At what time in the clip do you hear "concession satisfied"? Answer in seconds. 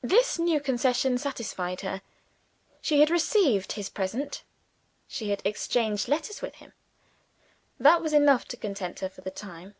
0.60-1.82